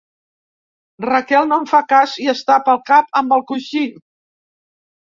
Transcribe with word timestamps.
Raquel 1.07 1.45
no 1.51 1.59
em 1.65 1.69
fa 1.73 1.83
cas 1.95 2.17
i 2.25 2.27
es 2.35 2.43
tapa 2.51 2.77
el 2.77 2.83
cap 2.91 3.15
amb 3.23 3.39
el 3.41 3.49
coixí. 3.55 3.87